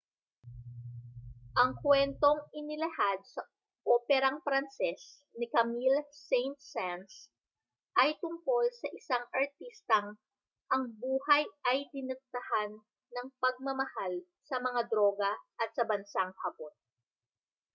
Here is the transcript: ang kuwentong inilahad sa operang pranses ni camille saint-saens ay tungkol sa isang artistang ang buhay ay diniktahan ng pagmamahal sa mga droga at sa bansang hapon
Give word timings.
ang 1.61 1.71
kuwentong 1.81 2.39
inilahad 2.59 3.19
sa 3.33 3.41
operang 3.95 4.37
pranses 4.45 5.01
ni 5.39 5.45
camille 5.55 6.01
saint-saens 6.27 7.13
ay 8.01 8.09
tungkol 8.23 8.63
sa 8.79 8.87
isang 8.99 9.21
artistang 9.41 10.07
ang 10.73 10.83
buhay 11.01 11.43
ay 11.69 11.77
diniktahan 11.93 12.71
ng 13.15 13.27
pagmamahal 13.45 14.13
sa 14.49 14.55
mga 14.67 14.81
droga 14.91 15.31
at 15.63 15.69
sa 15.77 15.83
bansang 15.89 16.31
hapon 16.41 16.73